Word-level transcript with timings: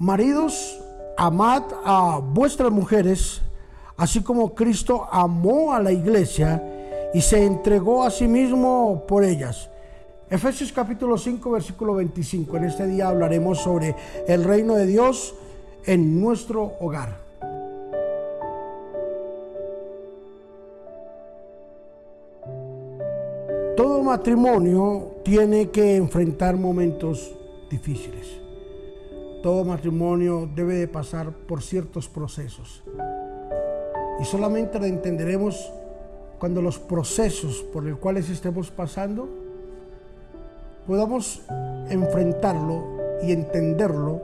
Maridos, 0.00 0.80
amad 1.16 1.64
a 1.84 2.20
vuestras 2.22 2.70
mujeres, 2.70 3.40
así 3.96 4.22
como 4.22 4.54
Cristo 4.54 5.08
amó 5.10 5.74
a 5.74 5.82
la 5.82 5.90
iglesia 5.90 6.62
y 7.12 7.20
se 7.20 7.44
entregó 7.44 8.04
a 8.04 8.10
sí 8.12 8.28
mismo 8.28 9.04
por 9.08 9.24
ellas. 9.24 9.68
Efesios 10.30 10.70
capítulo 10.70 11.18
5, 11.18 11.50
versículo 11.50 11.96
25. 11.96 12.58
En 12.58 12.64
este 12.66 12.86
día 12.86 13.08
hablaremos 13.08 13.58
sobre 13.58 13.96
el 14.28 14.44
reino 14.44 14.76
de 14.76 14.86
Dios 14.86 15.34
en 15.84 16.20
nuestro 16.20 16.74
hogar. 16.78 17.16
Todo 23.76 24.04
matrimonio 24.04 25.16
tiene 25.24 25.70
que 25.70 25.96
enfrentar 25.96 26.56
momentos 26.56 27.34
difíciles. 27.68 28.47
Todo 29.42 29.64
matrimonio 29.64 30.48
debe 30.52 30.74
de 30.74 30.88
pasar 30.88 31.30
por 31.30 31.62
ciertos 31.62 32.08
procesos. 32.08 32.82
Y 34.20 34.24
solamente 34.24 34.80
lo 34.80 34.86
entenderemos 34.86 35.72
cuando 36.40 36.60
los 36.60 36.78
procesos 36.78 37.64
por 37.72 37.84
los 37.84 37.98
cuales 37.98 38.28
estemos 38.30 38.70
pasando 38.70 39.28
podamos 40.86 41.42
enfrentarlo 41.88 42.84
y 43.22 43.32
entenderlo 43.32 44.22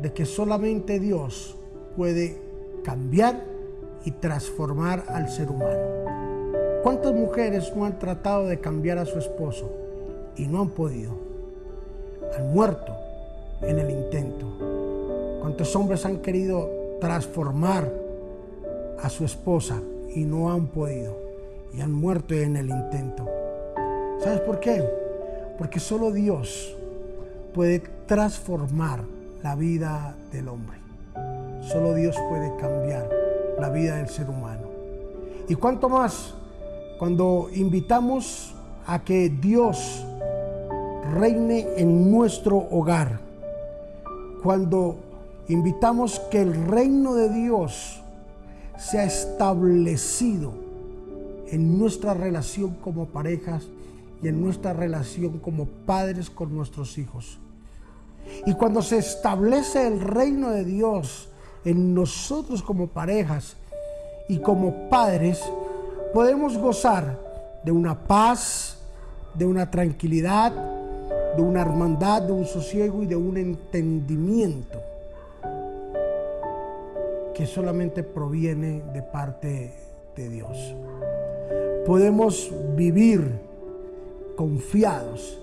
de 0.00 0.12
que 0.12 0.26
solamente 0.26 1.00
Dios 1.00 1.56
puede 1.96 2.38
cambiar 2.84 3.42
y 4.04 4.12
transformar 4.12 5.04
al 5.08 5.28
ser 5.28 5.50
humano. 5.50 6.82
¿Cuántas 6.84 7.12
mujeres 7.12 7.74
no 7.74 7.84
han 7.84 7.98
tratado 7.98 8.46
de 8.46 8.60
cambiar 8.60 8.98
a 8.98 9.06
su 9.06 9.18
esposo 9.18 9.72
y 10.36 10.46
no 10.46 10.60
han 10.60 10.68
podido? 10.70 11.12
Han 12.38 12.52
muerto 12.52 13.05
en 13.62 13.78
el 13.78 13.90
intento. 13.90 14.46
¿Cuántos 15.40 15.74
hombres 15.76 16.04
han 16.04 16.18
querido 16.18 16.68
transformar 17.00 17.92
a 19.02 19.08
su 19.08 19.24
esposa 19.24 19.80
y 20.14 20.24
no 20.24 20.52
han 20.52 20.66
podido? 20.66 21.16
Y 21.72 21.80
han 21.80 21.92
muerto 21.92 22.34
en 22.34 22.56
el 22.56 22.70
intento. 22.70 23.28
¿Sabes 24.18 24.40
por 24.40 24.60
qué? 24.60 24.84
Porque 25.58 25.78
solo 25.78 26.10
Dios 26.10 26.76
puede 27.54 27.82
transformar 28.06 29.00
la 29.42 29.54
vida 29.54 30.16
del 30.32 30.48
hombre. 30.48 30.78
Solo 31.62 31.94
Dios 31.94 32.16
puede 32.28 32.54
cambiar 32.56 33.08
la 33.58 33.70
vida 33.70 33.96
del 33.96 34.08
ser 34.08 34.28
humano. 34.28 34.68
Y 35.48 35.54
cuánto 35.54 35.88
más 35.88 36.34
cuando 36.98 37.48
invitamos 37.54 38.54
a 38.86 39.02
que 39.02 39.28
Dios 39.28 40.04
reine 41.14 41.66
en 41.76 42.10
nuestro 42.10 42.56
hogar. 42.56 43.25
Cuando 44.46 44.94
invitamos 45.48 46.20
que 46.30 46.40
el 46.40 46.68
reino 46.68 47.14
de 47.14 47.30
Dios 47.30 48.00
sea 48.78 49.02
establecido 49.02 50.54
en 51.48 51.76
nuestra 51.76 52.14
relación 52.14 52.74
como 52.74 53.06
parejas 53.06 53.66
y 54.22 54.28
en 54.28 54.40
nuestra 54.40 54.72
relación 54.72 55.40
como 55.40 55.64
padres 55.66 56.30
con 56.30 56.54
nuestros 56.54 56.96
hijos. 56.96 57.40
Y 58.46 58.54
cuando 58.54 58.82
se 58.82 58.98
establece 58.98 59.84
el 59.84 60.00
reino 60.00 60.50
de 60.50 60.64
Dios 60.64 61.28
en 61.64 61.92
nosotros 61.92 62.62
como 62.62 62.86
parejas 62.86 63.56
y 64.28 64.38
como 64.38 64.88
padres, 64.88 65.40
podemos 66.14 66.56
gozar 66.56 67.18
de 67.64 67.72
una 67.72 67.98
paz, 67.98 68.78
de 69.34 69.44
una 69.44 69.68
tranquilidad, 69.72 70.52
de 71.36 71.42
una 71.42 71.60
hermandad, 71.60 72.22
de 72.22 72.32
un 72.32 72.46
sosiego 72.46 73.02
y 73.02 73.06
de 73.06 73.16
un 73.16 73.36
entendimiento 73.36 74.80
que 77.34 77.46
solamente 77.46 78.02
proviene 78.02 78.82
de 78.94 79.02
parte 79.02 79.74
de 80.16 80.28
Dios. 80.30 80.74
Podemos 81.84 82.50
vivir 82.74 83.38
confiados 84.36 85.38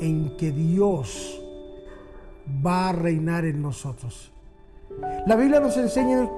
en 0.00 0.36
que 0.36 0.50
Dios 0.50 1.40
va 2.64 2.88
a 2.88 2.92
reinar 2.92 3.44
en 3.44 3.62
nosotros. 3.62 4.32
La 5.26 5.36
Biblia 5.36 5.60
nos 5.60 5.76
enseña 5.76 6.28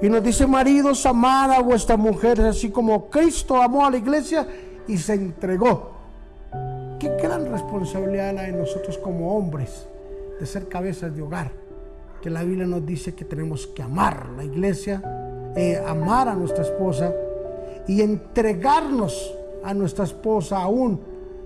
y 0.00 0.08
nos 0.08 0.22
dice, 0.22 0.46
maridos, 0.46 1.04
amad 1.06 1.52
a 1.52 1.60
vuestras 1.60 1.98
mujeres, 1.98 2.44
así 2.44 2.70
como 2.70 3.10
Cristo 3.10 3.60
amó 3.60 3.86
a 3.86 3.90
la 3.90 3.96
iglesia 3.96 4.46
y 4.86 4.96
se 4.96 5.14
entregó. 5.14 5.97
Qué 6.98 7.16
gran 7.22 7.50
responsabilidad 7.50 8.36
hay 8.38 8.50
en 8.50 8.58
nosotros 8.58 8.98
como 8.98 9.36
hombres 9.36 9.86
de 10.40 10.46
ser 10.46 10.68
cabezas 10.68 11.14
de 11.14 11.22
hogar. 11.22 11.52
Que 12.20 12.28
la 12.28 12.42
Biblia 12.42 12.66
nos 12.66 12.84
dice 12.84 13.14
que 13.14 13.24
tenemos 13.24 13.68
que 13.68 13.82
amar 13.82 14.30
la 14.36 14.42
iglesia, 14.42 15.00
eh, 15.54 15.80
amar 15.86 16.28
a 16.28 16.34
nuestra 16.34 16.64
esposa 16.64 17.14
y 17.86 18.02
entregarnos 18.02 19.32
a 19.62 19.74
nuestra 19.74 20.04
esposa 20.04 20.60
aún 20.60 21.00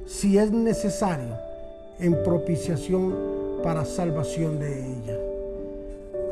si 0.06 0.38
es 0.38 0.50
necesario 0.50 1.36
en 1.98 2.22
propiciación 2.22 3.14
para 3.62 3.84
salvación 3.84 4.58
de 4.58 4.86
ella. 4.86 5.18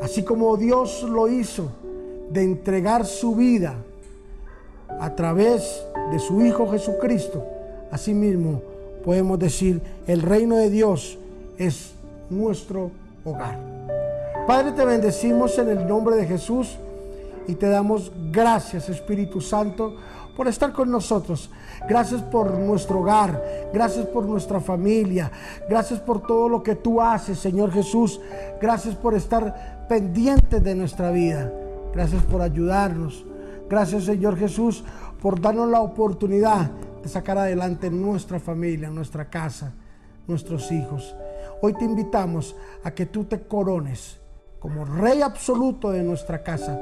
Así 0.01 0.23
como 0.23 0.57
Dios 0.57 1.03
lo 1.03 1.27
hizo 1.27 1.69
de 2.31 2.41
entregar 2.41 3.05
su 3.05 3.35
vida 3.35 3.75
a 4.99 5.15
través 5.15 5.85
de 6.11 6.17
su 6.17 6.41
Hijo 6.41 6.67
Jesucristo, 6.71 7.45
asimismo 7.91 8.61
podemos 9.03 9.39
decir, 9.39 9.81
el 10.07 10.21
reino 10.21 10.55
de 10.55 10.69
Dios 10.69 11.17
es 11.57 11.93
nuestro 12.29 12.91
hogar. 13.23 13.57
Padre, 14.47 14.71
te 14.71 14.85
bendecimos 14.85 15.57
en 15.59 15.69
el 15.69 15.87
nombre 15.87 16.15
de 16.15 16.25
Jesús 16.25 16.77
y 17.47 17.55
te 17.55 17.69
damos 17.69 18.11
gracias, 18.31 18.89
Espíritu 18.89 19.41
Santo, 19.41 19.95
por 20.35 20.47
estar 20.47 20.73
con 20.73 20.89
nosotros. 20.89 21.49
Gracias 21.87 22.21
por 22.21 22.51
nuestro 22.51 22.99
hogar, 22.99 23.41
gracias 23.73 24.05
por 24.07 24.25
nuestra 24.25 24.59
familia, 24.59 25.31
gracias 25.67 25.99
por 25.99 26.21
todo 26.21 26.47
lo 26.47 26.63
que 26.63 26.75
tú 26.75 27.01
haces, 27.01 27.39
Señor 27.39 27.71
Jesús. 27.71 28.19
Gracias 28.61 28.95
por 28.95 29.13
estar 29.13 29.85
pendiente 29.87 30.59
de 30.59 30.75
nuestra 30.75 31.11
vida. 31.11 31.51
Gracias 31.93 32.23
por 32.23 32.41
ayudarnos. 32.41 33.25
Gracias 33.69 34.03
Señor 34.03 34.37
Jesús 34.37 34.83
por 35.21 35.39
darnos 35.39 35.69
la 35.69 35.81
oportunidad 35.81 36.71
de 37.01 37.09
sacar 37.09 37.37
adelante 37.37 37.89
nuestra 37.89 38.39
familia, 38.39 38.89
nuestra 38.89 39.29
casa, 39.29 39.73
nuestros 40.27 40.71
hijos. 40.71 41.15
Hoy 41.61 41.73
te 41.73 41.85
invitamos 41.85 42.55
a 42.83 42.91
que 42.91 43.05
tú 43.05 43.25
te 43.25 43.41
corones 43.41 44.19
como 44.59 44.85
rey 44.85 45.21
absoluto 45.21 45.91
de 45.91 46.03
nuestra 46.03 46.43
casa, 46.43 46.79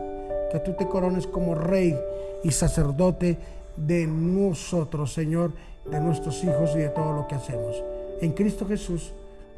que 0.52 0.60
tú 0.60 0.74
te 0.74 0.88
corones 0.88 1.28
como 1.28 1.56
rey 1.56 1.98
y 2.44 2.52
sacerdote 2.52 3.38
de 3.78 4.06
nosotros, 4.08 5.14
Señor, 5.14 5.54
de 5.90 6.00
nuestros 6.00 6.44
hijos 6.44 6.72
y 6.76 6.80
de 6.80 6.90
todo 6.90 7.14
lo 7.14 7.28
que 7.28 7.36
hacemos. 7.36 7.82
En 8.22 8.34
Cristo 8.34 8.66
Jesús. 8.66 9.14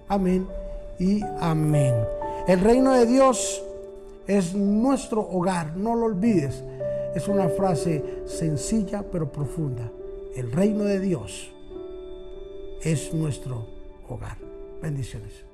Amén 0.07 0.45
y 0.99 1.21
amén. 1.39 1.95
El 2.47 2.59
reino 2.59 2.93
de 2.93 3.05
Dios 3.05 3.63
es 4.27 4.53
nuestro 4.53 5.21
hogar, 5.21 5.75
no 5.75 5.95
lo 5.95 6.05
olvides. 6.05 6.63
Es 7.15 7.27
una 7.27 7.49
frase 7.49 8.03
sencilla 8.25 9.03
pero 9.11 9.31
profunda. 9.31 9.89
El 10.35 10.51
reino 10.51 10.85
de 10.85 11.01
Dios 11.01 11.51
es 12.81 13.13
nuestro 13.13 13.67
hogar. 14.07 14.37
Bendiciones. 14.81 15.50